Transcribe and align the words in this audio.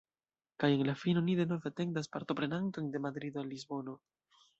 Kaj 0.61 0.69
en 0.77 0.83
la 0.87 0.95
fino 1.01 1.21
ni 1.27 1.35
denove 1.39 1.69
atendas 1.73 2.09
partoprenantojn 2.15 2.89
de 2.97 3.03
Madrido 3.05 3.43
al 3.43 3.53
Lisbono. 3.55 3.95